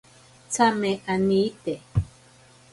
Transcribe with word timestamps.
Tsame 0.51 0.91
anite. 1.13 1.73